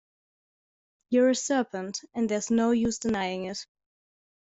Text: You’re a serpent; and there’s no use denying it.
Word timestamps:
You’re 1.11 1.33
a 1.33 1.35
serpent; 1.35 2.01
and 2.15 2.27
there’s 2.27 2.49
no 2.49 2.71
use 2.71 2.97
denying 2.97 3.43
it. 3.45 3.67